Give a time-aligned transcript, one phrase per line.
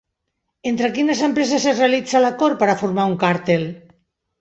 [0.71, 3.73] Entre quines empreses es realitza l'acord per a formar un càrtel?